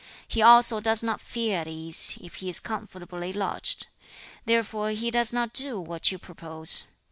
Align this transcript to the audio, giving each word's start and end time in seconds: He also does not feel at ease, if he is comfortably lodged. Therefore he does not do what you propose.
He 0.27 0.41
also 0.41 0.79
does 0.79 1.03
not 1.03 1.21
feel 1.21 1.57
at 1.59 1.67
ease, 1.67 2.17
if 2.21 2.33
he 2.41 2.49
is 2.49 2.59
comfortably 2.59 3.31
lodged. 3.33 3.85
Therefore 4.45 4.89
he 4.89 5.11
does 5.11 5.31
not 5.31 5.53
do 5.53 5.79
what 5.79 6.11
you 6.11 6.17
propose. 6.17 6.87